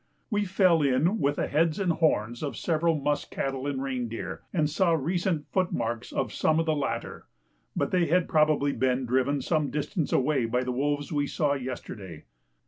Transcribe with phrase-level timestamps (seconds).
[0.31, 4.67] We fell in with the heads and horns of several musk cattle and reindeer, and
[4.67, 7.27] saw recent footmarks of some of the latter,
[7.75, 12.25] but they had probably been driven some distance away by the wolves we saw yesterday.